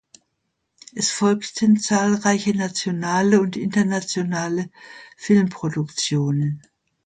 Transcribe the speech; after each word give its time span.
Es 0.95 1.11
folgten 1.11 1.77
zahlreiche 1.77 2.57
nationale 2.57 3.39
und 3.39 3.55
internationale 3.55 4.71
Filmproduktionen. 5.15 6.63